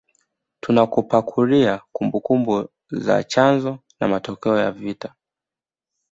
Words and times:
Tunakupakulia 0.61 1.81
kumbukumbu 1.93 2.69
za 2.91 3.23
chanzo 3.23 3.79
na 3.99 4.07
matokeo 4.07 4.57
ya 4.59 4.71
vita 4.71 5.15